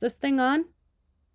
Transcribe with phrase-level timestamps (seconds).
[0.00, 0.64] this thing on?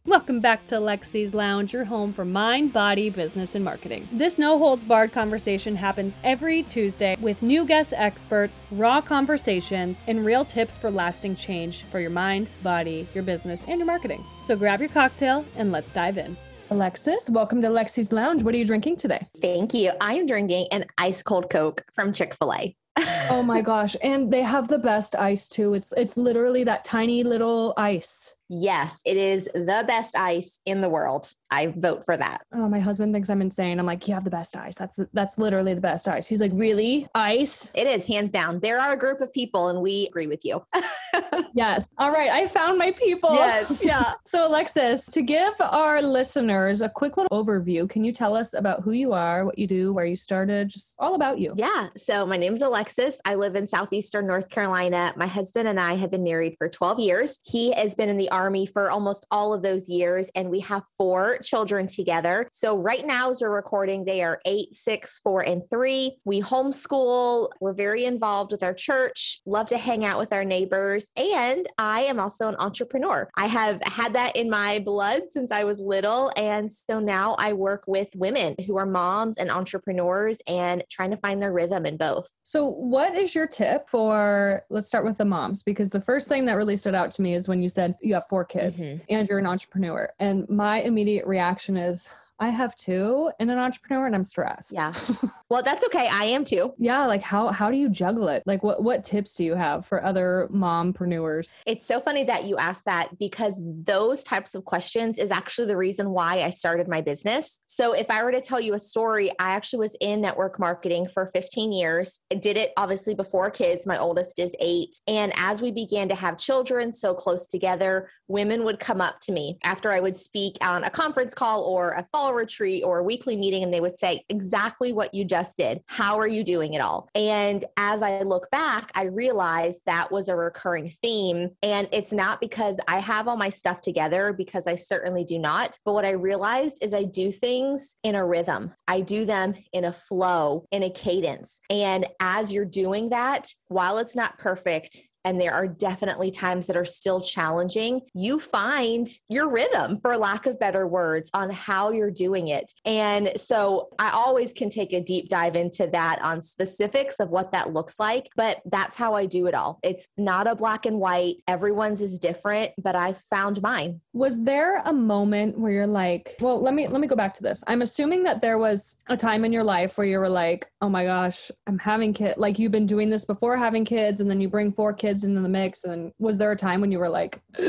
[0.06, 4.08] Welcome back to Lexi's Lounge, your home for mind, body, business, and marketing.
[4.12, 10.26] This no holds barred conversation happens every Tuesday with new guest experts, raw conversations, and
[10.26, 14.24] real tips for lasting change for your mind, body, your business, and your marketing.
[14.42, 16.38] So grab your cocktail and let's dive in.
[16.72, 18.42] Alexis, welcome to Lexi's Lounge.
[18.42, 19.28] What are you drinking today?
[19.42, 19.92] Thank you.
[20.02, 22.76] I am drinking an ice cold Coke from Chick fil A.
[23.30, 23.96] oh my gosh.
[24.02, 25.74] And they have the best ice too.
[25.74, 28.36] It's it's literally that tiny little ice.
[28.50, 31.32] Yes, it is the best ice in the world.
[31.50, 32.46] I vote for that.
[32.54, 33.80] Oh, my husband thinks I'm insane.
[33.80, 34.76] I'm like, you have the best ice.
[34.76, 36.28] That's that's literally the best ice.
[36.28, 37.08] He's like, really?
[37.16, 37.72] Ice?
[37.74, 38.60] It is hands down.
[38.60, 40.66] There are a group of people, and we agree with you.
[41.56, 41.88] yes.
[41.98, 42.30] All right.
[42.30, 43.34] I found my people.
[43.34, 43.82] Yes.
[43.84, 44.14] Yeah.
[44.28, 48.84] so, Alexis, to give our listeners a quick little overview, can you tell us about
[48.84, 51.54] who you are, what you do, where you started, just all about you?
[51.56, 51.88] Yeah.
[51.96, 53.22] So, my name is Alexis.
[53.26, 55.14] I live in southeastern North Carolina.
[55.16, 57.40] My husband and I have been married for 12 years.
[57.46, 60.84] He has been in the Army for almost all of those years, and we have
[60.98, 62.50] four children together.
[62.52, 66.18] So, right now, as we're recording, they are eight, six, four, and three.
[66.26, 67.50] We homeschool.
[67.62, 71.08] We're very involved with our church, love to hang out with our neighbors.
[71.16, 73.30] And I am also an entrepreneur.
[73.36, 76.32] I have had that in my blood since I was little.
[76.36, 81.18] And so now I work with women who are moms and entrepreneurs and trying to
[81.18, 82.28] find their rhythm in both.
[82.44, 86.46] So, what is your tip for, let's start with the moms, because the first thing
[86.46, 88.88] that really stood out to me is when you said you have four kids kids
[88.88, 89.04] mm-hmm.
[89.10, 90.10] and you're an entrepreneur.
[90.20, 94.74] And my immediate reaction is, I have two and an entrepreneur and I'm stressed.
[94.74, 94.94] Yeah.
[95.48, 96.08] Well, that's okay.
[96.08, 96.74] I am too.
[96.80, 98.42] Yeah, like how how do you juggle it?
[98.48, 101.60] Like what what tips do you have for other mompreneurs?
[101.68, 105.78] It's so funny that you asked that because those types of questions is actually the
[105.78, 107.62] reason why I started my business.
[107.68, 111.08] So if I were to tell you a story, I actually was in network marketing
[111.14, 112.20] for 15 years.
[112.32, 113.86] I did it obviously before kids.
[113.86, 118.64] My oldest is 8, and as we began to have children so close together, women
[118.64, 122.04] would come up to me after I would speak on a conference call or a
[122.06, 125.82] fall retreat or a weekly meeting and they would say exactly what you just did.
[125.88, 127.10] How are you doing it all?
[127.16, 131.52] And as I look back, I realized that was a recurring theme.
[131.62, 135.78] And it's not because I have all my stuff together, because I certainly do not.
[135.86, 139.86] But what I realized is I do things in a rhythm, I do them in
[139.86, 141.60] a flow, in a cadence.
[141.70, 146.78] And as you're doing that, while it's not perfect, and there are definitely times that
[146.78, 152.12] are still challenging, you find your rhythm, for lack of better words, on how you're
[152.12, 152.72] doing it.
[152.86, 157.52] And so I always can take a deep dive into that on specifics of what
[157.52, 159.80] that looks like, but that's how I do it all.
[159.84, 164.00] It's not a black and white, everyone's is different, but I found mine.
[164.14, 167.44] Was there a moment where you're like, well, let me let me go back to
[167.44, 167.64] this.
[167.68, 170.90] I'm assuming that there was a time in your life where you were like, "Oh
[170.90, 174.40] my gosh, I'm having kids." Like you've been doing this before having kids and then
[174.40, 177.00] you bring four kids kids into the mix and was there a time when you
[177.00, 177.42] were like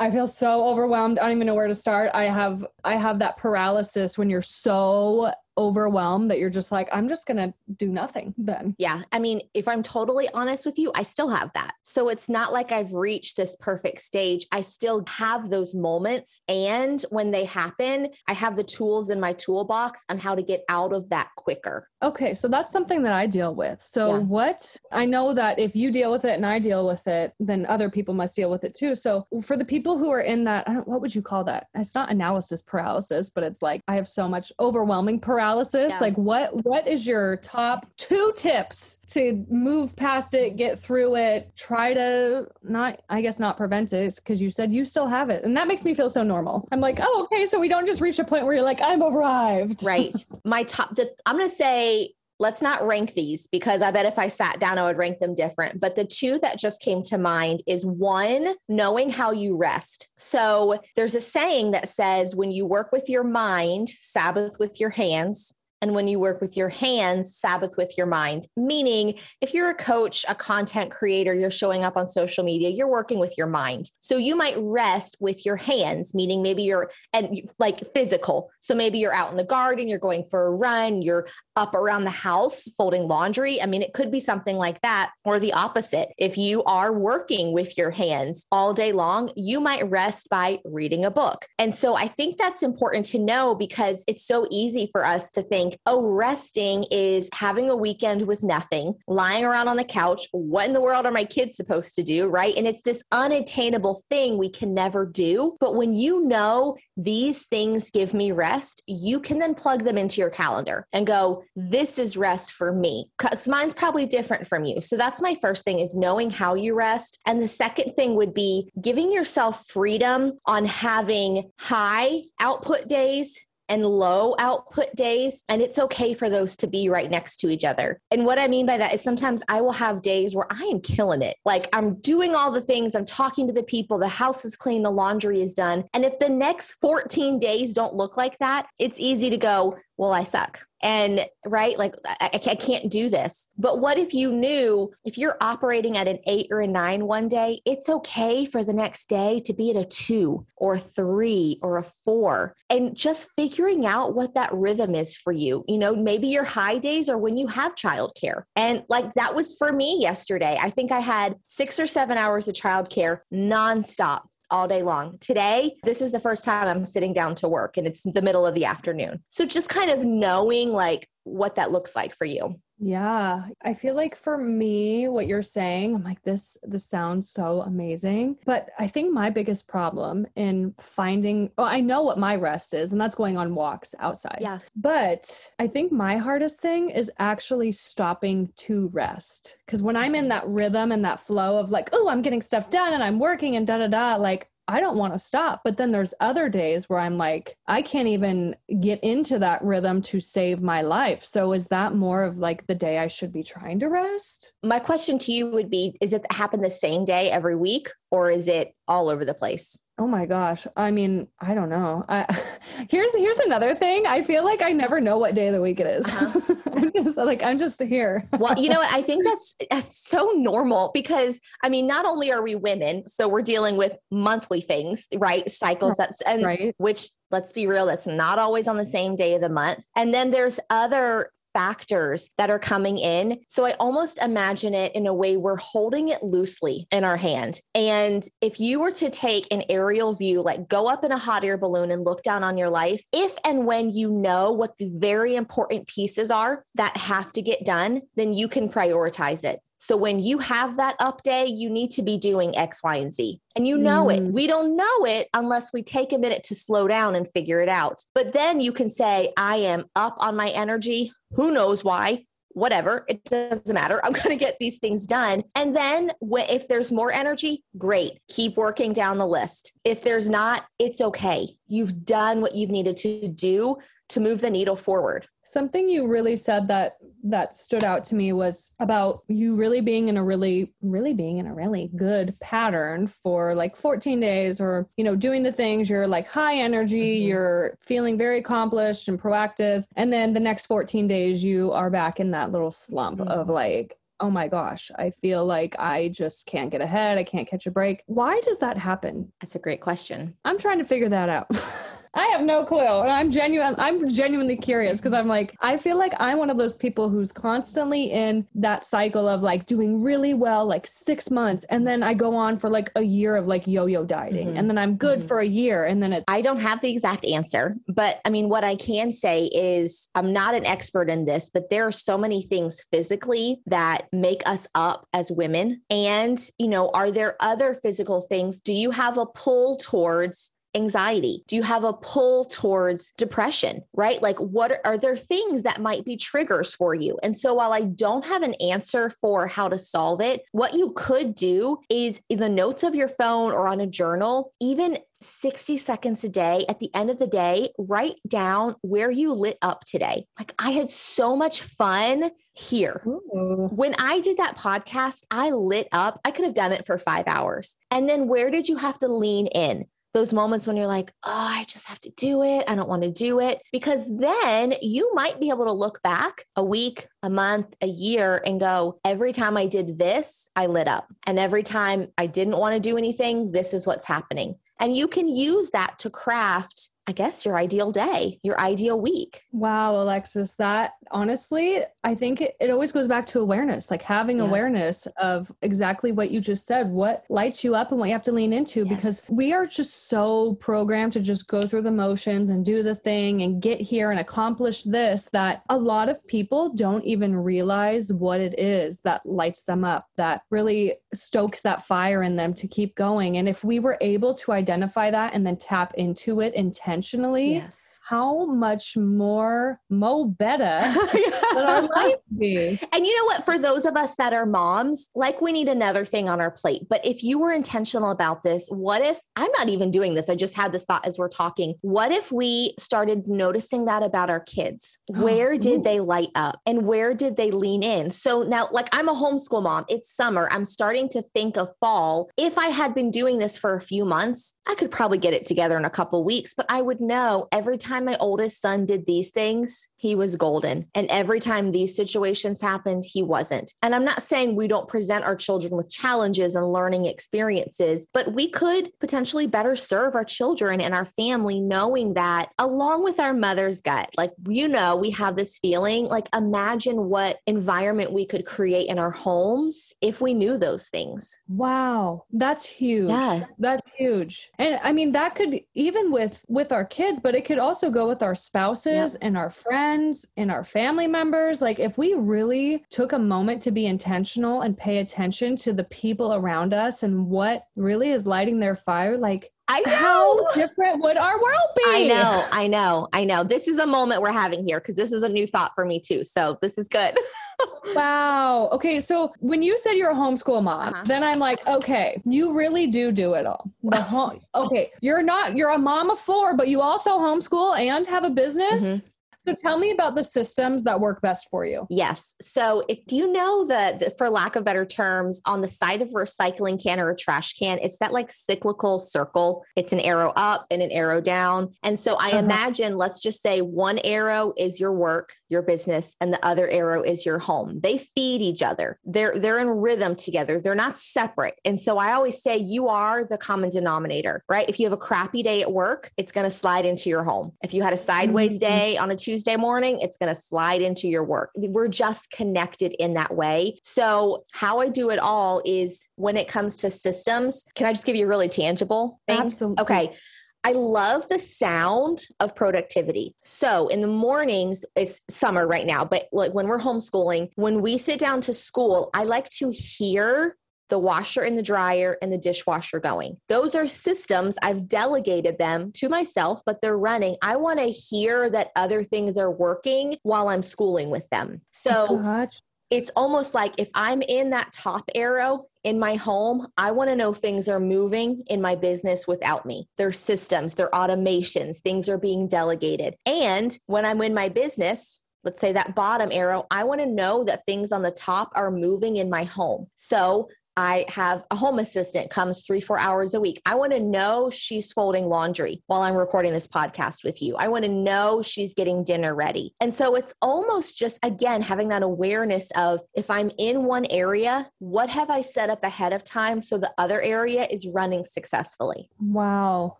[0.00, 1.18] I feel so overwhelmed.
[1.18, 2.12] I don't even know where to start.
[2.14, 7.08] I have I have that paralysis when you're so overwhelmed that you're just like, I'm
[7.08, 8.76] just going to do nothing then.
[8.78, 9.02] Yeah.
[9.12, 11.72] I mean, if I'm totally honest with you, I still have that.
[11.82, 14.46] So it's not like I've reached this perfect stage.
[14.52, 16.40] I still have those moments.
[16.48, 20.64] And when they happen, I have the tools in my toolbox on how to get
[20.68, 21.88] out of that quicker.
[22.02, 22.34] Okay.
[22.34, 23.82] So that's something that I deal with.
[23.82, 24.18] So, yeah.
[24.20, 27.66] what I know that if you deal with it and I deal with it, then
[27.66, 28.94] other people must deal with it too.
[28.94, 31.66] So, for the people who are in that, what would you call that?
[31.74, 36.00] It's not analysis paralysis, but it's like I have so much overwhelming paralysis paralysis yeah.
[36.00, 41.50] like what what is your top two tips to move past it get through it
[41.56, 44.14] try to not i guess not prevent it?
[44.16, 46.68] Because you said you still have it and that makes me feel so normal.
[46.72, 49.02] I'm like oh okay so we don't just reach a point where you're like i'm
[49.02, 49.82] arrived.
[49.82, 50.14] Right.
[50.44, 54.28] My top the i'm gonna say let's not rank these because I bet if I
[54.28, 55.80] sat down, I would rank them different.
[55.80, 60.08] But the two that just came to mind is one, knowing how you rest.
[60.16, 64.90] So there's a saying that says, when you work with your mind, Sabbath with your
[64.90, 65.54] hands.
[65.80, 68.48] And when you work with your hands, Sabbath with your mind.
[68.56, 72.90] Meaning, if you're a coach, a content creator, you're showing up on social media, you're
[72.90, 73.90] working with your mind.
[74.00, 78.50] So you might rest with your hands, meaning maybe you're and like physical.
[78.60, 81.28] So maybe you're out in the garden, you're going for a run, you're
[81.58, 83.60] up around the house folding laundry.
[83.60, 86.08] I mean, it could be something like that, or the opposite.
[86.16, 91.04] If you are working with your hands all day long, you might rest by reading
[91.04, 91.46] a book.
[91.58, 95.42] And so I think that's important to know because it's so easy for us to
[95.42, 100.28] think, oh, resting is having a weekend with nothing, lying around on the couch.
[100.30, 102.28] What in the world are my kids supposed to do?
[102.28, 102.56] Right.
[102.56, 105.56] And it's this unattainable thing we can never do.
[105.58, 110.20] But when you know these things give me rest, you can then plug them into
[110.20, 113.10] your calendar and go, this is rest for me.
[113.18, 114.80] Cause mine's probably different from you.
[114.80, 117.18] So that's my first thing is knowing how you rest.
[117.26, 123.84] And the second thing would be giving yourself freedom on having high output days and
[123.84, 125.44] low output days.
[125.48, 128.00] And it's okay for those to be right next to each other.
[128.10, 130.80] And what I mean by that is sometimes I will have days where I am
[130.80, 131.36] killing it.
[131.44, 134.82] Like I'm doing all the things, I'm talking to the people, the house is clean,
[134.82, 135.84] the laundry is done.
[135.92, 140.12] And if the next 14 days don't look like that, it's easy to go, well,
[140.12, 140.67] I suck.
[140.82, 143.48] And right, like I, I, can't do this.
[143.58, 147.26] But what if you knew if you're operating at an eight or a nine one
[147.26, 151.78] day, it's okay for the next day to be at a two or three or
[151.78, 152.54] a four.
[152.70, 155.64] And just figuring out what that rhythm is for you.
[155.66, 158.44] You know, maybe your high days are when you have childcare.
[158.54, 160.58] And like that was for me yesterday.
[160.60, 165.18] I think I had six or seven hours of childcare nonstop all day long.
[165.18, 168.46] Today, this is the first time I'm sitting down to work and it's the middle
[168.46, 169.22] of the afternoon.
[169.26, 172.60] So just kind of knowing like what that looks like for you.
[172.80, 177.62] Yeah, I feel like for me what you're saying, I'm like this this sounds so
[177.62, 182.74] amazing, but I think my biggest problem in finding well I know what my rest
[182.74, 184.38] is and that's going on walks outside.
[184.40, 184.58] Yeah.
[184.76, 190.24] But I think my hardest thing is actually stopping to rest cuz when I'm in
[190.24, 190.28] mm-hmm.
[190.30, 193.56] that rhythm and that flow of like, oh, I'm getting stuff done and I'm working
[193.56, 195.62] and da da da like I don't want to stop.
[195.64, 200.02] But then there's other days where I'm like, I can't even get into that rhythm
[200.02, 201.24] to save my life.
[201.24, 204.52] So is that more of like the day I should be trying to rest?
[204.62, 208.30] My question to you would be Is it happen the same day every week or
[208.30, 209.78] is it all over the place?
[210.00, 210.66] Oh my gosh.
[210.76, 212.04] I mean, I don't know.
[212.08, 212.24] I,
[212.90, 214.06] here's here's another thing.
[214.06, 216.06] I feel like I never know what day of the week it is.
[216.06, 216.87] Uh-huh.
[217.18, 218.28] I'm like I'm just here.
[218.38, 218.92] well, you know what?
[218.92, 223.28] I think that's that's so normal because I mean, not only are we women, so
[223.28, 225.48] we're dealing with monthly things, right?
[225.50, 226.74] Cycles that's and right.
[226.78, 229.84] which let's be real, that's not always on the same day of the month.
[229.96, 233.40] And then there's other factors that are coming in.
[233.48, 237.60] So I almost imagine it in a way we're holding it loosely in our hand.
[237.74, 241.44] And if you were to take an aerial view, like go up in a hot
[241.44, 244.88] air balloon and look down on your life, if and when you know what the
[244.94, 249.58] very important pieces are that have to get done, then you can prioritize it.
[249.78, 253.12] So when you have that up day, you need to be doing X, Y, and
[253.12, 253.40] Z.
[253.56, 254.16] And you know mm.
[254.16, 254.32] it.
[254.32, 257.68] We don't know it unless we take a minute to slow down and figure it
[257.68, 258.04] out.
[258.14, 261.12] But then you can say, I am up on my energy.
[261.32, 262.24] Who knows why?
[262.50, 264.04] Whatever, it doesn't matter.
[264.04, 265.44] I'm going to get these things done.
[265.54, 268.18] And then if there's more energy, great.
[268.28, 269.72] Keep working down the list.
[269.84, 271.48] If there's not, it's okay.
[271.68, 273.78] You've done what you've needed to do
[274.08, 275.26] to move the needle forward.
[275.44, 280.08] Something you really said that that stood out to me was about you really being
[280.08, 284.88] in a really really being in a really good pattern for like 14 days or
[284.96, 287.28] you know doing the things you're like high energy, mm-hmm.
[287.28, 292.20] you're feeling very accomplished and proactive and then the next 14 days you are back
[292.20, 293.30] in that little slump mm-hmm.
[293.30, 297.18] of like oh my gosh, I feel like I just can't get ahead.
[297.18, 298.02] I can't catch a break.
[298.06, 299.32] Why does that happen?
[299.40, 300.36] That's a great question.
[300.44, 301.48] I'm trying to figure that out.
[302.14, 302.78] I have no clue.
[302.78, 306.58] And I'm genuine I'm genuinely curious because I'm like I feel like I'm one of
[306.58, 311.64] those people who's constantly in that cycle of like doing really well like 6 months
[311.64, 314.56] and then I go on for like a year of like yo-yo dieting mm-hmm.
[314.56, 315.28] and then I'm good mm-hmm.
[315.28, 318.48] for a year and then it I don't have the exact answer, but I mean
[318.48, 322.18] what I can say is I'm not an expert in this, but there are so
[322.18, 327.74] many things physically that make us up as women and you know are there other
[327.74, 331.42] physical things do you have a pull towards anxiety?
[331.46, 334.22] Do you have a pull towards depression, right?
[334.22, 337.18] Like, what are, are, there things that might be triggers for you?
[337.22, 340.92] And so, while I don't have an answer for how to solve it, what you
[340.96, 345.76] could do is in the notes of your phone or on a journal, even 60
[345.76, 349.84] seconds a day at the end of the day, write down where you lit up
[349.84, 350.26] today.
[350.38, 353.02] Like, I had so much fun here.
[353.06, 353.68] Ooh.
[353.72, 356.20] When I did that podcast, I lit up.
[356.24, 357.76] I could have done it for five hours.
[357.90, 359.86] And then where did you have to lean in?
[360.14, 362.64] Those moments when you're like, oh, I just have to do it.
[362.68, 363.62] I don't want to do it.
[363.72, 368.42] Because then you might be able to look back a week, a month, a year
[368.44, 371.08] and go, every time I did this, I lit up.
[371.26, 374.56] And every time I didn't want to do anything, this is what's happening.
[374.80, 379.44] And you can use that to craft I guess your ideal day, your ideal week.
[379.50, 384.38] Wow, Alexis, that honestly, I think it, it always goes back to awareness, like having
[384.38, 384.44] yeah.
[384.44, 388.24] awareness of exactly what you just said, what lights you up and what you have
[388.24, 388.94] to lean into, yes.
[388.94, 392.94] because we are just so programmed to just go through the motions and do the
[392.94, 398.12] thing and get here and accomplish this that a lot of people don't even realize
[398.12, 402.68] what it is that lights them up, that really stokes that fire in them to
[402.68, 403.38] keep going.
[403.38, 407.54] And if we were able to identify that and then tap into it intentionally, intentionally,
[407.54, 410.80] yes how much more mo better
[411.54, 412.80] would our life be?
[412.92, 413.44] And you know what?
[413.44, 416.82] For those of us that are moms, like we need another thing on our plate.
[416.88, 420.30] But if you were intentional about this, what if I'm not even doing this?
[420.30, 421.74] I just had this thought as we're talking.
[421.82, 424.98] What if we started noticing that about our kids?
[425.08, 428.10] Where did they light up and where did they lean in?
[428.10, 430.48] So now, like I'm a homeschool mom, it's summer.
[430.50, 432.30] I'm starting to think of fall.
[432.36, 435.44] If I had been doing this for a few months, I could probably get it
[435.44, 438.86] together in a couple weeks, but I would know every time time my oldest son
[438.86, 440.86] did these things, he was golden.
[440.94, 443.72] And every time these situations happened, he wasn't.
[443.82, 448.32] And I'm not saying we don't present our children with challenges and learning experiences, but
[448.32, 453.34] we could potentially better serve our children and our family knowing that along with our
[453.34, 458.46] mother's gut, like, you know, we have this feeling like imagine what environment we could
[458.46, 461.38] create in our homes if we knew those things.
[461.48, 462.24] Wow.
[462.32, 463.10] That's huge.
[463.10, 463.44] Yeah.
[463.58, 464.50] That's huge.
[464.58, 468.00] And I mean, that could even with with our kids, but it could also also
[468.00, 469.22] go with our spouses yep.
[469.22, 471.62] and our friends and our family members.
[471.62, 475.84] Like, if we really took a moment to be intentional and pay attention to the
[475.84, 479.92] people around us and what really is lighting their fire, like, I know.
[479.92, 481.82] How different would our world be?
[481.86, 483.44] I know, I know, I know.
[483.44, 486.00] This is a moment we're having here because this is a new thought for me
[486.00, 486.24] too.
[486.24, 487.14] So this is good.
[487.94, 488.70] wow.
[488.72, 488.98] Okay.
[488.98, 491.04] So when you said you're a homeschool mom, uh-huh.
[491.04, 493.70] then I'm like, okay, you really do do it all.
[493.92, 494.90] Home, okay.
[495.00, 498.82] You're not, you're a mom of four, but you also homeschool and have a business.
[498.82, 499.06] Mm-hmm.
[499.48, 501.86] So tell me about the systems that work best for you.
[501.88, 502.34] Yes.
[502.42, 506.12] So if you know that, for lack of better terms, on the side of a
[506.12, 509.64] recycling can or a trash can, it's that like cyclical circle.
[509.74, 511.72] It's an arrow up and an arrow down.
[511.82, 512.38] And so I uh-huh.
[512.40, 517.02] imagine, let's just say one arrow is your work, your business, and the other arrow
[517.02, 517.80] is your home.
[517.80, 518.98] They feed each other.
[519.06, 520.60] They're they're in rhythm together.
[520.60, 521.54] They're not separate.
[521.64, 524.68] And so I always say you are the common denominator, right?
[524.68, 527.52] If you have a crappy day at work, it's going to slide into your home.
[527.62, 528.68] If you had a sideways mm-hmm.
[528.68, 531.50] day on a Tuesday, Tuesday morning, it's going to slide into your work.
[531.54, 533.78] We're just connected in that way.
[533.84, 538.04] So, how I do it all is when it comes to systems, can I just
[538.04, 539.38] give you a really tangible thing?
[539.38, 539.80] Absolutely.
[539.80, 540.16] Okay.
[540.64, 543.36] I love the sound of productivity.
[543.44, 547.96] So in the mornings, it's summer right now, but like when we're homeschooling, when we
[547.96, 550.56] sit down to school, I like to hear
[550.88, 553.36] the washer and the dryer and the dishwasher going.
[553.48, 554.58] Those are systems.
[554.62, 557.36] I've delegated them to myself, but they're running.
[557.42, 561.60] I want to hear that other things are working while I'm schooling with them.
[561.72, 562.46] So oh
[562.90, 567.16] it's almost like if I'm in that top arrow in my home, I want to
[567.16, 569.88] know things are moving in my business without me.
[569.98, 573.14] There's systems, there are automations, things are being delegated.
[573.26, 577.44] And when I'm in my business, let's say that bottom arrow, I want to know
[577.44, 579.86] that things on the top are moving in my home.
[579.94, 583.60] So I have a home assistant comes three, four hours a week.
[583.66, 587.56] I want to know she's folding laundry while I'm recording this podcast with you.
[587.56, 589.74] I want to know she's getting dinner ready.
[589.80, 594.70] And so it's almost just, again, having that awareness of if I'm in one area,
[594.78, 599.10] what have I set up ahead of time so the other area is running successfully?
[599.18, 599.96] Wow.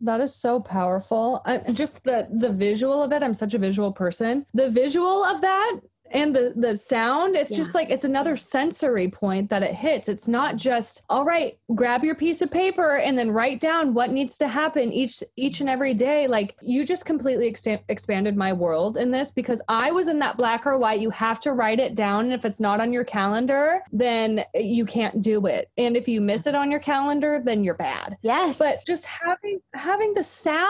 [0.00, 1.42] That is so powerful.
[1.46, 3.22] I, just the the visual of it.
[3.22, 4.44] I'm such a visual person.
[4.52, 5.80] The visual of that
[6.10, 7.56] and the the sound it's yeah.
[7.56, 10.08] just like it's another sensory point that it hits.
[10.08, 14.10] It's not just all right grab your piece of paper and then write down what
[14.10, 16.26] needs to happen each each and every day.
[16.26, 20.36] Like you just completely ex- expanded my world in this because i was in that
[20.36, 22.24] black or white you have to write it down.
[22.24, 25.70] And if it's not on your calendar then you can't do it.
[25.78, 28.16] And if you miss it on your calendar then you're bad.
[28.22, 28.58] Yes.
[28.58, 30.66] But just having having the sound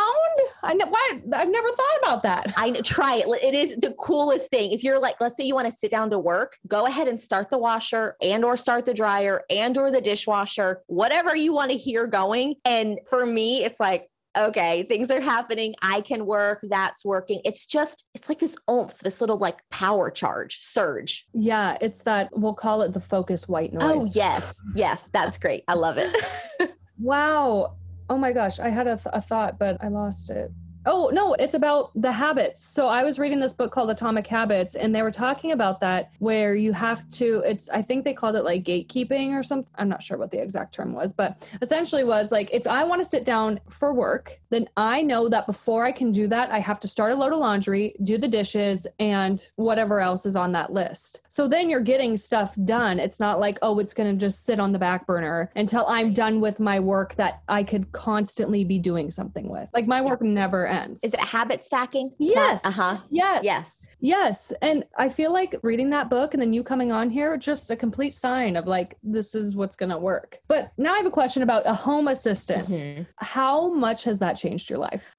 [0.62, 2.52] i know why i've never thought about that.
[2.56, 3.26] I try it.
[3.42, 4.72] It is the coolest thing.
[4.72, 7.18] If you're like let's say you want to sit down to work, go ahead and
[7.18, 11.72] start the washer and or start the dryer and or the dishwasher, whatever you want
[11.72, 12.54] to hear going.
[12.64, 15.74] And for me, it's like, okay, things are happening.
[15.82, 16.60] I can work.
[16.62, 17.40] That's working.
[17.44, 21.26] It's just, it's like this oomph, this little like power charge surge.
[21.34, 21.76] Yeah.
[21.80, 24.16] It's that we'll call it the focus white oh, noise.
[24.16, 24.62] Oh, yes.
[24.76, 25.10] Yes.
[25.12, 25.64] That's great.
[25.66, 26.16] I love it.
[27.00, 27.74] wow.
[28.08, 28.60] Oh my gosh.
[28.60, 30.52] I had a, th- a thought, but I lost it.
[30.88, 32.64] Oh, no, it's about the habits.
[32.64, 36.12] So I was reading this book called Atomic Habits, and they were talking about that
[36.20, 39.70] where you have to, it's, I think they called it like gatekeeping or something.
[39.74, 43.02] I'm not sure what the exact term was, but essentially was like, if I want
[43.02, 46.60] to sit down for work, then I know that before I can do that, I
[46.60, 50.52] have to start a load of laundry, do the dishes, and whatever else is on
[50.52, 51.22] that list.
[51.28, 53.00] So then you're getting stuff done.
[53.00, 56.12] It's not like, oh, it's going to just sit on the back burner until I'm
[56.12, 59.68] done with my work that I could constantly be doing something with.
[59.74, 61.04] Like my work never sense.
[61.04, 62.12] Is it habit stacking?
[62.18, 62.64] Yes.
[62.64, 62.98] Uh huh.
[63.10, 63.40] Yes.
[63.44, 63.88] Yes.
[64.00, 64.52] Yes.
[64.62, 67.76] And I feel like reading that book and then you coming on here, just a
[67.76, 70.38] complete sign of like, this is what's going to work.
[70.48, 72.68] But now I have a question about a home assistant.
[72.68, 73.02] Mm-hmm.
[73.16, 75.16] How much has that changed your life?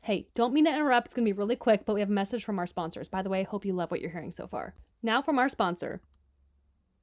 [0.00, 1.08] Hey, don't mean to interrupt.
[1.08, 3.08] It's going to be really quick, but we have a message from our sponsors.
[3.08, 4.74] By the way, hope you love what you're hearing so far.
[5.02, 6.00] Now from our sponsor.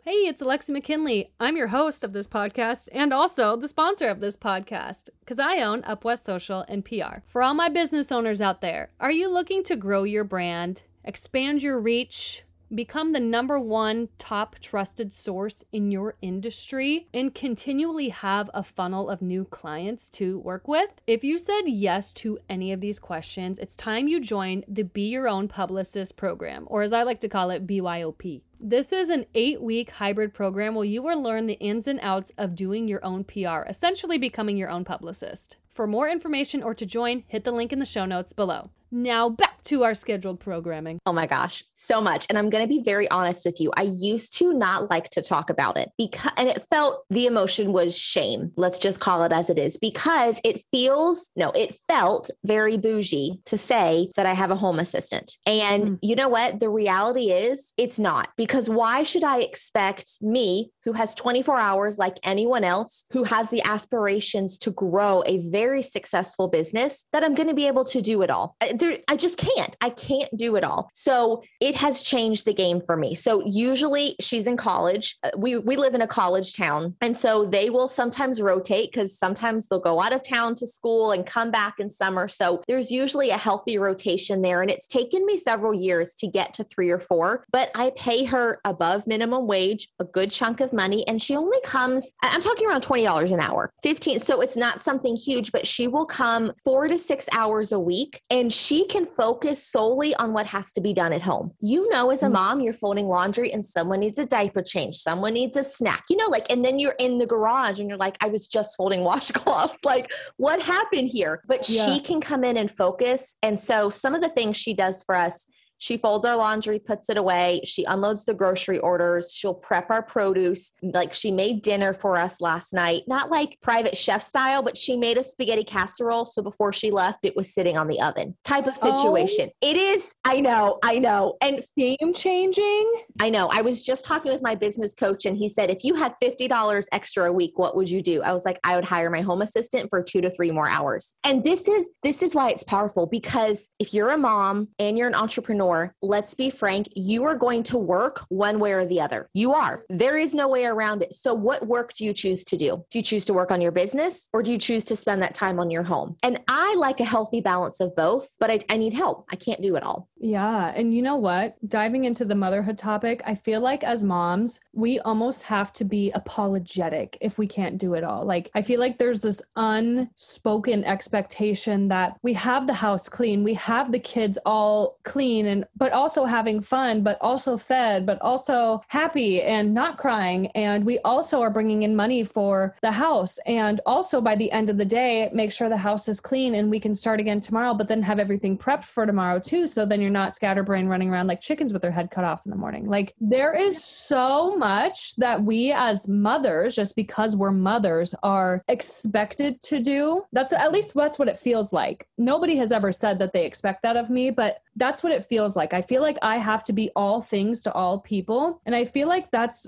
[0.05, 1.31] Hey, it's Alexi McKinley.
[1.39, 5.61] I'm your host of this podcast and also the sponsor of this podcast because I
[5.61, 7.21] own UpWest Social and PR.
[7.25, 11.63] For all my business owners out there, are you looking to grow your brand, expand
[11.63, 12.43] your reach,
[12.75, 19.09] become the number one top trusted source in your industry, and continually have a funnel
[19.09, 20.89] of new clients to work with?
[21.07, 25.09] If you said yes to any of these questions, it's time you join the Be
[25.09, 28.41] Your Own Publicist program, or as I like to call it, BYOP.
[28.59, 32.31] This is an eight week hybrid program where you will learn the ins and outs
[32.37, 35.57] of doing your own PR, essentially becoming your own publicist.
[35.69, 38.69] For more information or to join, hit the link in the show notes below.
[38.93, 40.99] Now back to our scheduled programming.
[41.07, 42.27] Oh my gosh, so much.
[42.29, 43.71] And I'm going to be very honest with you.
[43.75, 47.73] I used to not like to talk about it because, and it felt the emotion
[47.73, 48.51] was shame.
[48.55, 53.39] Let's just call it as it is because it feels, no, it felt very bougie
[53.45, 55.39] to say that I have a home assistant.
[55.47, 55.99] And mm.
[56.03, 56.59] you know what?
[56.59, 61.97] The reality is it's not because why should I expect me, who has 24 hours
[61.97, 67.33] like anyone else, who has the aspirations to grow a very successful business, that I'm
[67.33, 68.55] going to be able to do it all?
[68.83, 69.75] There, I just can't.
[69.81, 70.89] I can't do it all.
[70.93, 73.15] So it has changed the game for me.
[73.15, 75.17] So usually she's in college.
[75.23, 79.17] Uh, we we live in a college town, and so they will sometimes rotate because
[79.17, 82.27] sometimes they'll go out of town to school and come back in summer.
[82.27, 86.53] So there's usually a healthy rotation there, and it's taken me several years to get
[86.55, 87.45] to three or four.
[87.51, 91.59] But I pay her above minimum wage, a good chunk of money, and she only
[91.63, 92.13] comes.
[92.23, 94.19] I'm talking around twenty dollars an hour, fifteen.
[94.19, 98.21] So it's not something huge, but she will come four to six hours a week,
[98.29, 101.51] and she she can focus solely on what has to be done at home.
[101.59, 102.33] You know, as a mm-hmm.
[102.33, 106.17] mom, you're folding laundry and someone needs a diaper change, someone needs a snack, you
[106.17, 109.01] know, like, and then you're in the garage and you're like, I was just folding
[109.09, 109.77] washcloths.
[109.83, 111.43] like, what happened here?
[111.47, 111.85] But yeah.
[111.85, 113.35] she can come in and focus.
[113.43, 115.45] And so some of the things she does for us
[115.83, 117.59] she folds our laundry, puts it away.
[117.65, 119.33] She unloads the grocery orders.
[119.33, 120.71] She'll prep our produce.
[120.81, 124.95] Like she made dinner for us last night, not like private chef style, but she
[124.95, 126.25] made a spaghetti casserole.
[126.25, 129.49] So before she left, it was sitting on the oven type of situation.
[129.51, 129.69] Oh.
[129.69, 131.35] It is, I know, I know.
[131.41, 132.93] And game changing.
[133.19, 133.49] I know.
[133.51, 136.85] I was just talking with my business coach and he said, if you had $50
[136.93, 138.21] extra a week, what would you do?
[138.21, 141.13] I was like, I would hire my home assistant for two to three more hours.
[141.25, 145.09] And this is, this is why it's powerful because if you're a mom and you're
[145.09, 149.29] an entrepreneur, let's be frank, you are going to work one way or the other.
[149.33, 149.81] You are.
[149.89, 151.13] There is no way around it.
[151.13, 152.83] So, what work do you choose to do?
[152.89, 155.33] Do you choose to work on your business or do you choose to spend that
[155.33, 156.15] time on your home?
[156.23, 159.25] And I like a healthy balance of both, but I, I need help.
[159.31, 160.07] I can't do it all.
[160.19, 160.71] Yeah.
[160.75, 161.57] And you know what?
[161.67, 166.11] Diving into the motherhood topic, I feel like as moms, we almost have to be
[166.11, 168.25] apologetic if we can't do it all.
[168.25, 173.53] Like, I feel like there's this unspoken expectation that we have the house clean, we
[173.55, 178.81] have the kids all clean and but also having fun, but also fed, but also
[178.87, 180.47] happy and not crying.
[180.47, 183.39] And we also are bringing in money for the house.
[183.45, 186.69] And also by the end of the day, make sure the house is clean and
[186.69, 189.67] we can start again tomorrow, but then have everything prepped for tomorrow too.
[189.67, 192.51] So then you're not scatterbrain running around like chickens with their head cut off in
[192.51, 192.87] the morning.
[192.87, 199.61] Like there is so much that we as mothers, just because we're mothers, are expected
[199.61, 200.23] to do.
[200.31, 202.07] That's at least that's what it feels like.
[202.17, 205.52] Nobody has ever said that they expect that of me, but that's what it feels
[205.55, 205.73] like.
[205.73, 208.61] I feel like I have to be all things to all people.
[208.65, 209.67] And I feel like that's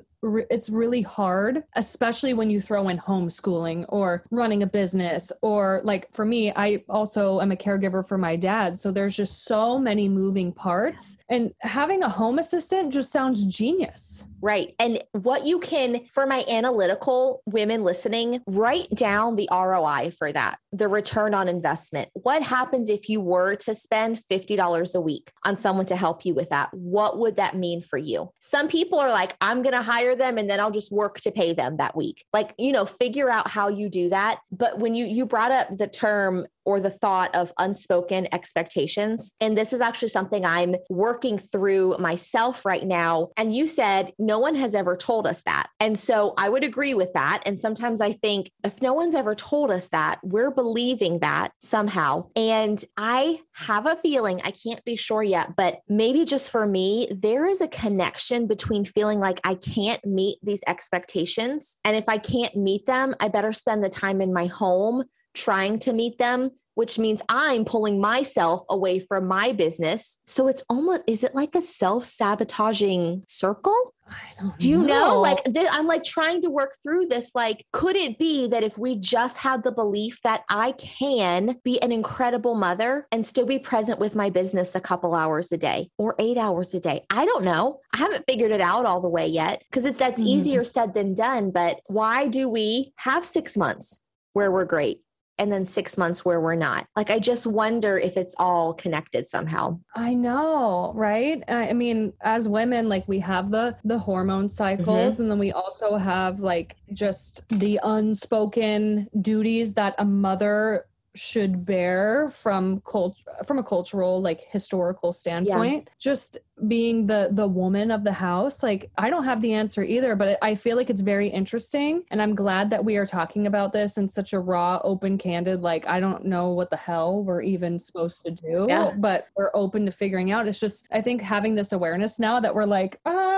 [0.50, 5.32] it's really hard, especially when you throw in homeschooling or running a business.
[5.42, 8.78] Or, like for me, I also am a caregiver for my dad.
[8.78, 11.18] So there's just so many moving parts.
[11.30, 14.26] And having a home assistant just sounds genius.
[14.42, 14.76] Right.
[14.80, 20.60] And what you can, for my analytical women listening, write down the ROI for that,
[20.72, 22.10] the return on investment.
[22.14, 26.36] What happens if you were to spend $50 a week on someone to help you
[26.36, 26.72] with that?
[26.74, 28.30] What would that mean for you?
[28.40, 31.32] Some people are like, I'm going to hire them and then I'll just work to
[31.32, 32.26] pay them that week.
[32.34, 34.40] Like, you know, figure out how you do that.
[34.52, 39.34] But when you you brought up the term or the thought of unspoken expectations.
[39.40, 43.30] And this is actually something I'm working through myself right now.
[43.38, 45.68] And you said no one has ever told us that.
[45.80, 47.44] And so I would agree with that.
[47.46, 52.30] And sometimes I think if no one's ever told us that, we're believing that somehow.
[52.36, 57.08] And I have a feeling, I can't be sure yet, but maybe just for me,
[57.12, 61.78] there is a connection between feeling like I can't meet these expectations.
[61.84, 65.04] And if I can't meet them, I better spend the time in my home
[65.36, 70.20] trying to meet them which means I'm pulling myself away from my business.
[70.26, 73.94] So it's almost, is it like a self sabotaging circle?
[74.08, 75.08] I don't Do you know?
[75.14, 75.22] know?
[75.22, 77.34] Like, th- I'm like trying to work through this.
[77.34, 81.82] Like, could it be that if we just had the belief that I can be
[81.82, 85.90] an incredible mother and still be present with my business a couple hours a day
[85.98, 87.06] or eight hours a day?
[87.10, 87.80] I don't know.
[87.94, 90.28] I haven't figured it out all the way yet because it's that's Mhm.
[90.28, 91.50] easier said than done.
[91.52, 94.02] But why do we have six months
[94.34, 95.00] where we're great?
[95.38, 96.88] And then six months where we're not.
[96.96, 99.80] Like, I just wonder if it's all connected somehow.
[99.94, 101.44] I know, right?
[101.50, 104.50] I mean, as women, like we have the the hormone mm-hmm.
[104.50, 111.66] cycles, and then we also have like just the unspoken duties that a mother should
[111.66, 115.90] bear from cult from a cultural like historical standpoint.
[115.98, 120.16] Just being the the woman of the house like i don't have the answer either
[120.16, 123.74] but i feel like it's very interesting and i'm glad that we are talking about
[123.74, 127.42] this in such a raw open candid like i don't know what the hell we're
[127.42, 128.92] even supposed to do Yeah.
[128.96, 130.48] but we're open to figuring out.
[130.48, 133.35] It's just i think having this awareness now that we're like um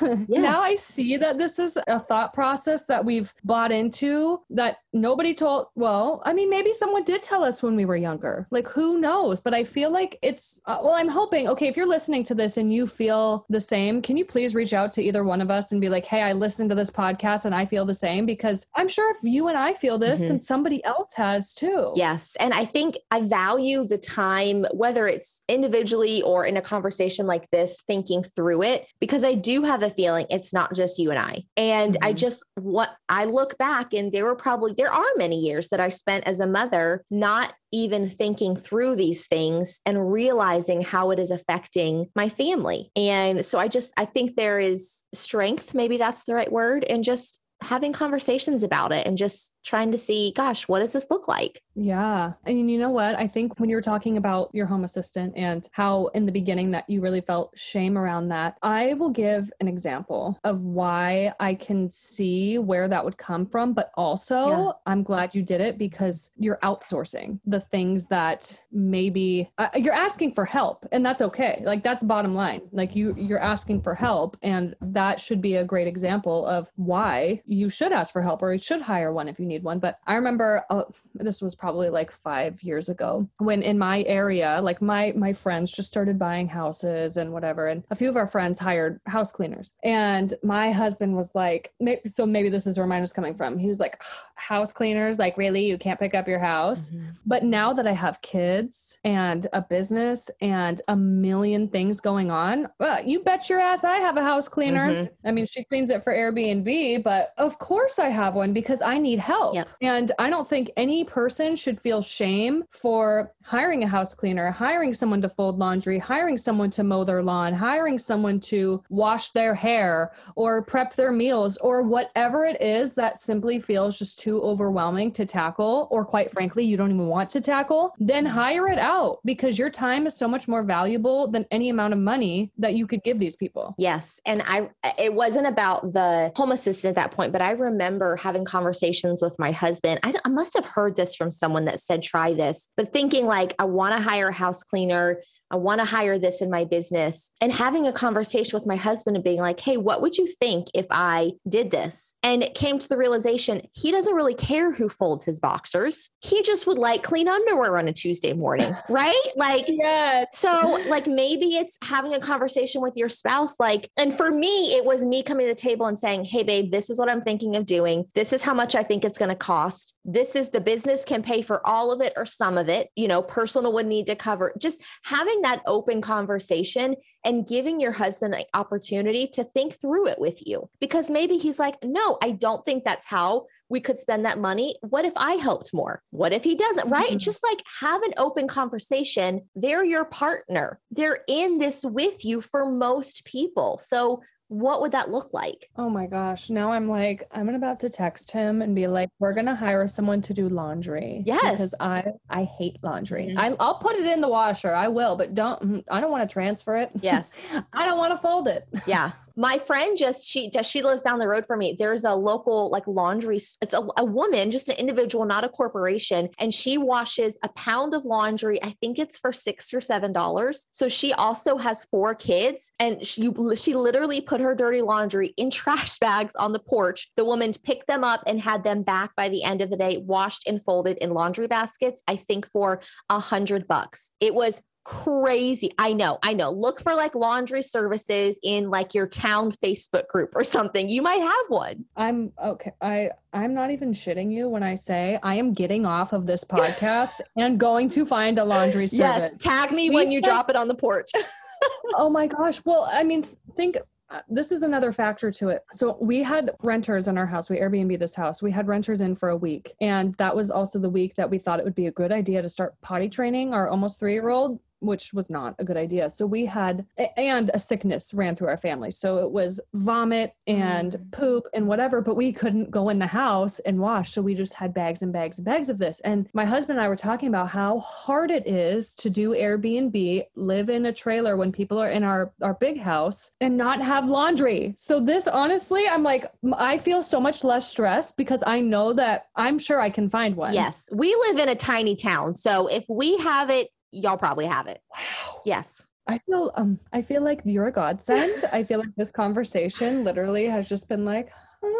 [0.28, 0.40] Yeah.
[0.40, 5.34] now i see that this is a thought process that we've bought into that nobody
[5.34, 8.98] told well i mean maybe someone did tell us when we were younger like who
[8.98, 12.34] knows but i feel like it's uh, well i'm hoping okay if you're listening to
[12.34, 15.50] this and you feel the same can you please reach out to either one of
[15.50, 18.26] us and be like hey i listened to this podcast and i feel the same
[18.26, 20.28] because i'm sure if you and i feel this Mhm.
[20.28, 22.36] then somebody else has too Yes.
[22.40, 27.50] And I think I value the time, whether it's individually or in a conversation like
[27.50, 31.18] this, thinking through it, because I do have a feeling it's not just you and
[31.18, 31.44] I.
[31.56, 32.16] And I Mhm.
[32.16, 35.88] just, what I look back and there were probably, there are many years that I
[35.88, 41.30] spent as a mother not even thinking through these things and realizing how it is
[41.30, 42.90] affecting my family.
[42.96, 47.04] And so I just, I think there is strength, maybe that's the right word, and
[47.04, 51.28] just having conversations about it and just trying to see, gosh, what does this look
[51.28, 51.62] like?
[51.74, 52.32] Yeah.
[52.46, 53.16] And you know what?
[53.16, 56.70] I think when you were talking about your home assistant and how in the beginning
[56.72, 61.54] that you really felt shame around that, I will give an example of why I
[61.54, 63.74] can see where that would come from.
[63.74, 64.72] But also, Yeah.
[64.86, 70.34] I'm glad you did it because you're outsourcing the things that maybe uh, you're asking
[70.34, 71.60] for help and that's okay.
[71.64, 72.62] Like that's bottom line.
[72.72, 77.42] Like you you're asking for help and that should be a great example of why
[77.48, 79.78] you should ask for help or you should hire one if you need one.
[79.78, 80.84] But I remember uh,
[81.14, 85.72] this was probably like five years ago when in my area like my my friends
[85.72, 89.74] just started buying houses and whatever and a few of our friends hired house cleaners
[89.82, 91.72] and my husband was like
[92.04, 94.02] so maybe this is where mine was coming from he was like
[94.34, 96.92] house cleaners like really you can't pick up your house
[97.26, 102.68] but now that I have kids and a business and a million things going on,
[102.78, 104.88] well, you bet your ass I have a house cleaner.
[104.88, 105.10] Mhm.
[105.24, 108.98] I mean, she cleans it for Airbnb, but of course I have one because I
[108.98, 109.54] need help.
[109.54, 109.68] Yep.
[109.80, 114.92] And I don't think any person should feel shame for hiring a house cleaner, hiring
[114.92, 119.54] someone to fold laundry, hiring someone to mow their lawn, hiring someone to wash their
[119.54, 125.10] hair or prep their meals or whatever it is that simply feels just too overwhelming
[125.12, 128.34] to tackle or quite frankly you don't even want to tackle then mm-hmm.
[128.34, 131.98] hire it out because your time is so much more valuable than any amount of
[131.98, 134.20] money that you could give these people Yes.
[134.26, 138.44] And I, it wasn't about the home assistant at that point, but I remember having
[138.44, 140.00] conversations with my husband.
[140.02, 143.54] I, I must have heard this from someone that said, try this, but thinking like,
[143.58, 145.22] I want to hire a house cleaner.
[145.50, 149.16] I want to hire this in my business and having a conversation with my husband
[149.16, 152.14] and being like, Hey, what would you think if I did this?
[152.22, 156.10] And it came to the realization he doesn't really care who folds his boxers.
[156.20, 159.14] He just would like clean underwear on a Tuesday morning, right?
[159.36, 163.58] Like, yeah so, like, maybe it's having a conversation with your spouse.
[163.58, 166.70] Like, and for me, it was me coming to the table and saying, Hey, babe,
[166.70, 168.06] this is what I'm thinking of doing.
[168.14, 169.94] This is how much I think it's going to cost.
[170.10, 172.88] This is the business can pay for all of it or some of it.
[172.96, 177.92] You know, personal would need to cover just having that open conversation and giving your
[177.92, 180.70] husband the opportunity to think through it with you.
[180.80, 184.76] Because maybe he's like, No, I don't think that's how we could spend that money.
[184.80, 186.02] What if I helped more?
[186.08, 186.88] What if he doesn't?
[186.88, 187.10] Right?
[187.10, 187.18] Mhm.
[187.18, 189.42] Just like have an open conversation.
[189.54, 190.80] They're your partner.
[190.90, 193.76] They're in this with you for most people.
[193.76, 195.68] So what would that look like?
[195.76, 199.34] oh my gosh now i'm like i'm about to text him and be like we're
[199.34, 201.50] gonna hire someone to do laundry Yes.
[201.52, 203.38] because i i hate laundry Mhm.
[203.38, 206.28] I, i'll put it in the washer i will but don't mm, i don't want
[206.28, 207.40] to transfer it Yes.
[207.74, 209.12] i don't want to fold it Yeah.
[209.38, 211.76] My friend just she just she lives down the road from me.
[211.78, 213.36] There's a local like laundry.
[213.36, 217.94] It's a, a woman, just an individual, not a corporation, and she washes a pound
[217.94, 218.60] of laundry.
[218.64, 220.66] I think it's for six or seven dollars.
[220.72, 225.50] So she also has four kids, and she she literally put her dirty laundry in
[225.52, 227.08] trash bags on the porch.
[227.14, 229.98] The woman picked them up and had them back by the end of the day,
[229.98, 232.02] washed and folded in laundry baskets.
[232.08, 234.10] I think for a hundred bucks.
[234.18, 235.70] It was crazy.
[235.76, 236.50] I know, I know.
[236.50, 240.88] Look for like laundry services in like your town Facebook group or something.
[240.88, 241.84] You might have one.
[241.94, 242.72] I'm okay.
[242.80, 246.42] I I'm not even shitting you when I say I am getting off of this
[246.42, 249.30] podcast and going to find a laundry service.
[249.32, 251.10] Yes, tag me we when you drop it on the porch.
[251.96, 252.64] oh my gosh.
[252.64, 253.24] Well, I mean,
[253.56, 253.76] think
[254.08, 255.62] uh, this is another factor to it.
[255.72, 257.50] So we had renters in our house.
[257.50, 258.40] We Airbnb this house.
[258.40, 259.74] We had renters in for a week.
[259.82, 262.40] And that was also the week that we thought it would be a good idea
[262.40, 266.10] to start potty training our almost three year old which was not a good idea.
[266.10, 266.86] So we had,
[267.16, 268.90] and a sickness ran through our family.
[268.90, 271.12] So it was vomit and mm.
[271.12, 274.12] poop and whatever, but we couldn't go in the house and wash.
[274.12, 276.00] So we just had bags and bags and bags of this.
[276.00, 280.24] And my husband and I were talking about how hard it is to do Airbnb,
[280.34, 284.06] live in a trailer when people are in our, our big house and not have
[284.06, 284.74] laundry.
[284.76, 289.26] So this, honestly, I'm like, I feel so much less stress because I know that
[289.36, 290.54] I'm sure I can find one.
[290.54, 290.88] Yes.
[290.92, 292.34] We live in a tiny town.
[292.34, 294.82] So if we have it y'all probably have it.
[294.94, 295.42] Wow.
[295.44, 295.86] Yes.
[296.06, 298.44] I feel um I feel like you're a godsend.
[298.52, 301.30] I feel like this conversation literally has just been like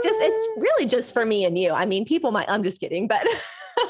[0.03, 1.73] just it's really just for me and you.
[1.73, 3.25] I mean, people might I'm just kidding, but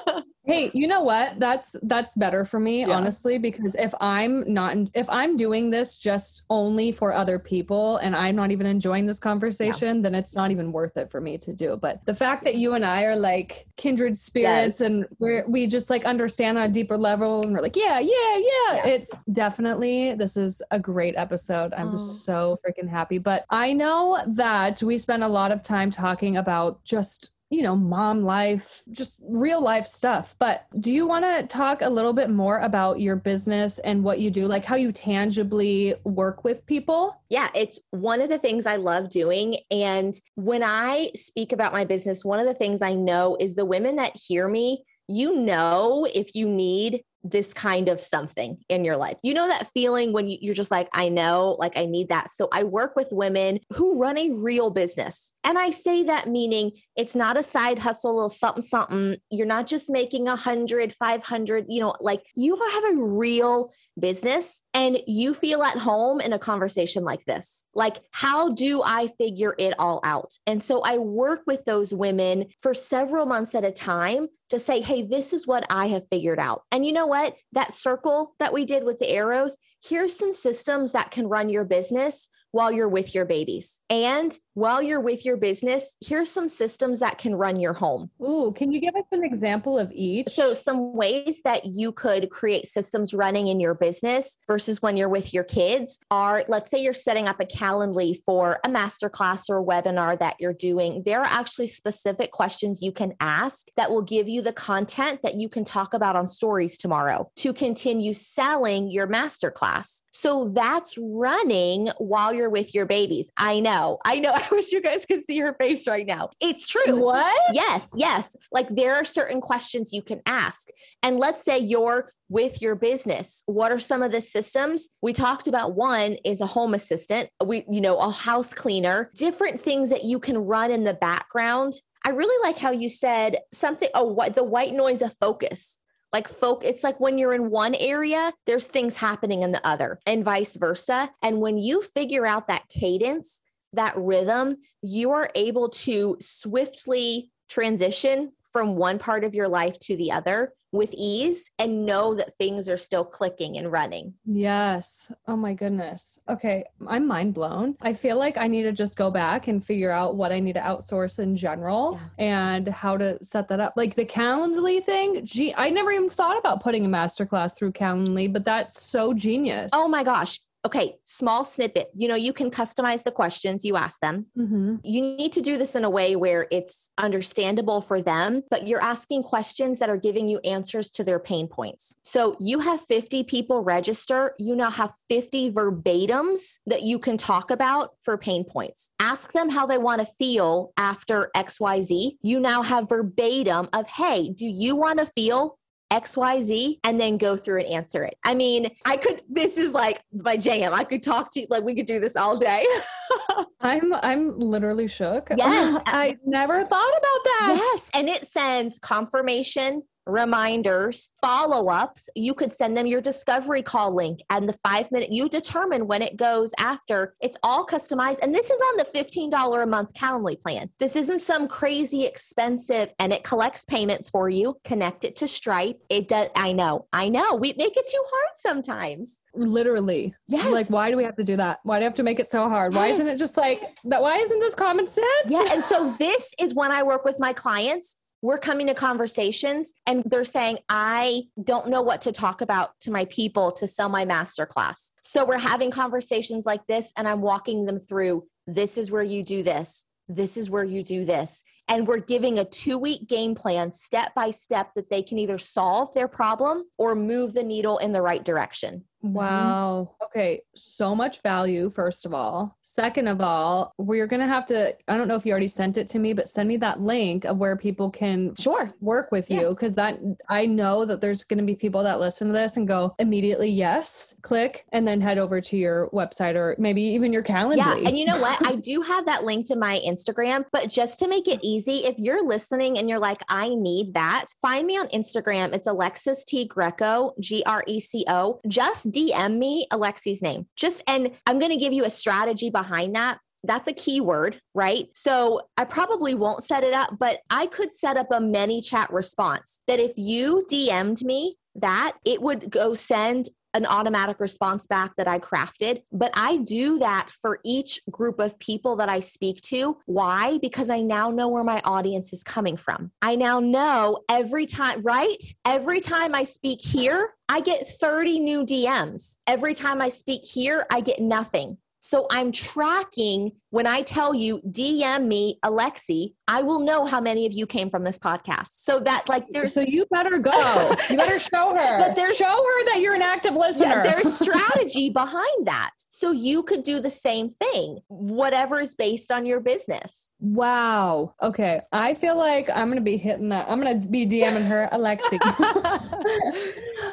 [0.49, 1.39] Hey, you know what?
[1.39, 2.97] That's that's better for me, yeah.
[2.97, 8.17] honestly, because if I'm not if I'm doing this just only for other people and
[8.17, 10.03] I'm not even enjoying this conversation, yeah.
[10.05, 11.77] then it's not even worth it for me to do.
[11.77, 14.89] But the fact that you and I are like kindred spirits yes.
[14.89, 18.37] and we're we just like understand on a deeper level and we're like, yeah, yeah,
[18.37, 18.75] yeah.
[18.75, 18.87] Yes.
[18.87, 21.75] It's definitely this is a great episode.
[21.75, 21.93] I'm oh.
[21.93, 23.19] just so freaking happy.
[23.19, 27.75] But I know that we spend a lot of time talking about just you know,
[27.75, 30.37] mom life, just real life stuff.
[30.39, 34.19] But do you want to talk a little bit more about your business and what
[34.19, 37.21] you do, like how you tangibly work with people?
[37.31, 39.57] Yeah, it's one of the things I love doing.
[39.71, 43.65] And when I speak about my business, one of the things I know is the
[43.65, 48.97] women that hear me, you know, if you need this kind of something in your
[48.97, 49.19] life.
[49.23, 52.31] You know that feeling when you, are just like, I know, like I need that.
[52.31, 55.33] So I work with women who run a real business.
[55.45, 59.17] And I say that meaning it's not a side hustle, little something, something.
[59.31, 63.73] You're not just making a hundred, five hundred, you know, like you have a real
[64.01, 67.65] business and you feel at home in a conversation like this.
[67.75, 70.39] Like, how do I figure it all out?
[70.47, 74.81] And so I work with those women for several months at a time to say,
[74.81, 76.63] hey, this is what I have figured out.
[76.73, 77.37] And you know what?
[77.53, 81.65] That circle that we did with the arrows, here's some systems that can run your
[81.65, 83.81] business while you're with your babies.
[83.91, 88.11] And while you're with your business, here's some systems that can run your home.
[88.23, 90.31] Ooh, can you give us an example of each?
[90.31, 95.09] So, some ways that you could create systems running in your business versus when you're
[95.09, 99.59] with your kids are let's say you're setting up a Calendly for a masterclass or
[99.59, 101.03] a webinar that you're doing.
[101.05, 105.35] There are actually specific questions you can ask that will give you the content that
[105.35, 109.68] you can talk about on stories tomorrow to continue selling your masterclass.
[110.11, 113.31] So, that's running while you're with your babies.
[113.37, 113.99] I know.
[114.05, 114.33] I know.
[114.35, 116.31] I wish you guys could see her face right now.
[116.41, 116.97] It's true.
[117.01, 117.41] What?
[117.53, 118.37] Yes, yes.
[118.53, 120.69] Like there are certain questions you can ask.
[121.03, 123.43] And let's say you're with your business.
[123.47, 124.89] What are some of the systems?
[125.01, 129.61] We talked about one is a home assistant, we you know, a house cleaner, different
[129.61, 133.89] things that you can run in the background I really like how you said something,
[133.95, 135.78] oh, what the white noise of focus
[136.13, 139.99] like folk it's like when you're in one area there's things happening in the other
[140.07, 141.11] and vice versa.
[141.23, 143.43] And when you figure out that cadence
[143.73, 149.97] that rhythm you are able to swiftly transition from one part of your life to
[149.97, 154.15] the other with ease and know that things are still clicking and running.
[154.27, 155.11] Yes.
[155.27, 156.21] Oh my goodness.
[156.29, 156.65] Okay.
[156.87, 157.77] I'm mind blown.
[157.81, 160.55] I feel like I need to just go back and figure out what I need
[160.55, 162.25] to outsource in general yeah.
[162.25, 163.75] and how to set that up.
[163.77, 168.31] Like the Calendly thing, gee, I never even thought about putting a masterclass through Calendly,
[168.33, 169.71] but that's so genius.
[169.73, 171.91] Oh my gosh okay, small snippet.
[171.95, 174.27] You know, you can customize the questions you ask them.
[174.37, 174.77] Mm-hmm.
[174.83, 178.81] You need to do this in a way where it's understandable for them, but you're
[178.81, 181.95] asking questions that are giving you answers to their pain points.
[182.03, 187.51] So you have 50 people register, you now have 50 verbatims that you can talk
[187.51, 188.91] about for pain points.
[189.01, 192.17] Ask them how they want to feel after XYZ.
[192.23, 195.59] You now have verbatim of, hey, do you want to feel
[195.91, 198.15] XYZ and then go through and answer it.
[198.25, 200.75] I mean, I could this is like my jam.
[200.75, 202.67] I could talk to you like we could do this all day.
[203.61, 205.31] I'm I'm literally shook.
[205.37, 205.81] Yes.
[205.87, 207.61] I never thought about that.
[207.61, 212.09] Yes, and it sends confirmation reminders, follow ups.
[212.17, 216.03] You could send them your discovery call link and the five minute, you determine when
[216.03, 217.15] it goes after.
[217.21, 218.19] It's all customized.
[218.23, 220.71] And this is on the $15 a month Calendly plan.
[220.79, 224.57] This isn't some crazy expensive and it collects payments for you.
[224.65, 225.79] Connect it to Stripe.
[225.89, 226.29] It does.
[226.35, 226.87] I know.
[226.93, 227.35] I know.
[227.37, 229.23] We make it too hard sometimes.
[229.35, 230.15] Literally.
[230.29, 230.51] Yes.
[230.51, 231.61] Like, why do we have to do that?
[231.63, 232.75] Why do we have to make it so hard?
[232.75, 233.01] Why Yes.
[233.01, 234.01] isn't it just like that?
[234.03, 235.07] Why isn't this common sense?
[235.27, 235.45] Yeah.
[235.53, 237.97] And so this is when I work with my clients.
[238.21, 242.91] We're coming to conversations and they're saying, I don't know what to talk about to
[242.91, 244.93] my people to sell my masterclass.
[245.03, 249.23] So we're having conversations like this and I'm walking them through this is where you
[249.23, 249.85] do this.
[250.09, 251.45] This is where you do this.
[251.69, 255.39] And we're giving a two week game plan step by step that they can either
[255.39, 258.85] solve their problem or move the needle in the right direction.
[259.05, 259.15] Mm-hmm.
[259.15, 259.95] Wow.
[260.03, 260.41] Okay.
[260.57, 262.57] So much value, first of all.
[262.63, 265.79] Second of all, we're going to have to, I don't know if you already sent
[265.79, 268.75] it to me, but send me that link of where people can Sure.
[268.81, 269.41] work with Yeah.
[269.43, 272.57] you because that I know that there's going to be people that listen to this
[272.57, 277.13] and go immediately yes, click, and then head over to your website or maybe even
[277.13, 277.63] your calendar.
[277.79, 277.89] Yeah.
[277.89, 278.45] And you know what?
[278.49, 281.97] I do have that link to my Instagram, but just to make it easy, if
[281.99, 285.55] you're listening and you're like, I need that, find me on Instagram.
[285.55, 286.47] It's Alexis T.
[286.47, 288.41] Greco, G R E C O.
[288.47, 290.47] Just DM me Alexi's name.
[290.57, 293.19] Just, and I'm going to give you a strategy behind that.
[293.45, 294.89] That's a keyword, right?
[294.95, 299.61] So I probably won't set it up, but I could set up a ManyChat response
[299.69, 305.09] that if you DM'd me that, it would go send an automatic response back that
[305.09, 305.83] I crafted.
[305.93, 309.79] But I do that for each group of people that I speak to.
[309.87, 310.39] Why?
[310.39, 312.91] Because I now know where my audience is coming from.
[313.03, 315.23] I now know every time, right?
[315.45, 319.17] Every time I speak here, I get 30 new DMs.
[319.27, 321.59] Every time I speak here, I get nothing.
[321.81, 327.25] So I'm tracking when I tell you DM me Alexi, I will know how many
[327.27, 328.49] of you came from this podcast.
[328.51, 330.31] So that like there's so you better go.
[330.35, 330.77] Oh.
[330.91, 331.79] You better show her.
[331.89, 333.83] But there's- show her that you're an active listener.
[333.85, 335.71] Yeah, there's strategy behind that.
[335.91, 340.11] So you could do the same thing, whatever is based on your business.
[340.21, 341.15] wow.
[341.23, 341.61] Okay.
[341.73, 343.49] I feel like I'm gonna be hitting that.
[343.49, 345.19] I'm gonna be DMing her, Alexi.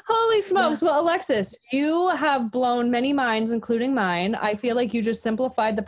[0.07, 0.81] Holy smokes.
[0.81, 4.35] Well, Alexis, you have blown many minds, including mine.
[4.35, 5.83] I feel like you just simplified the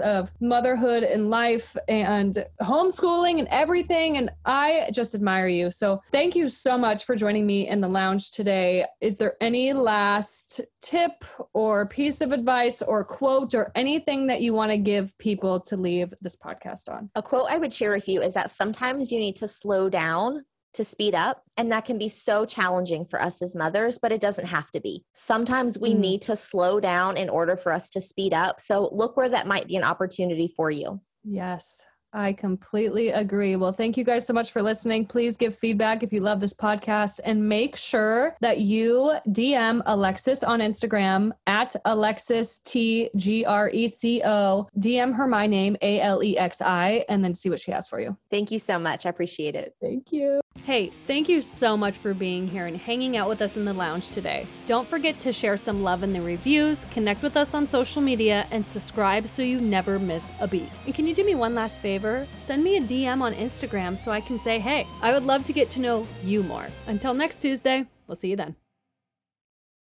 [0.00, 4.16] of motherhood and life and homeschooling and everything.
[4.16, 5.70] And I just admire you.
[5.70, 8.84] So thank you so much for joining me in the lounge today.
[9.00, 14.54] Is there any last tip or piece of advice or quote or anything that you
[14.54, 17.10] want to give people to leave this podcast on?
[17.14, 20.44] A quote I would share with you is that sometimes you need to slow down
[20.78, 21.42] to speed up.
[21.56, 24.80] And that can be so challenging for us as mothers, but it doesn't have to
[24.80, 25.04] be.
[25.12, 25.98] Sometimes we Mm.
[25.98, 28.60] need to slow down in order for us to speed up.
[28.60, 31.00] So look where that might be an opportunity for you.
[31.24, 33.54] Yes, I completely agree.
[33.56, 35.04] Well, thank you guys so much for listening.
[35.04, 40.42] Please give feedback if you love this podcast and make sure that you DM Alexis
[40.42, 44.66] on Instagram at Alexis T G R E C O.
[44.78, 47.86] DM her my name, A L E X I, and then see what she has
[47.86, 48.16] for you.
[48.30, 49.04] Thank you so much.
[49.04, 49.74] I appreciate it.
[49.82, 50.40] Thank you.
[50.64, 53.72] Hey, thank you so much for being here and hanging out with us in the
[53.72, 54.46] lounge today.
[54.66, 58.46] Don't forget to share some love in the reviews, connect with us on social media,
[58.50, 60.70] and subscribe so you never miss a beat.
[60.84, 62.26] And can you do me one last favor?
[62.36, 65.52] Send me a DM on Instagram so I can say, hey, I would love to
[65.52, 66.68] get to know you more.
[66.86, 68.54] Until next Tuesday, we'll see you then.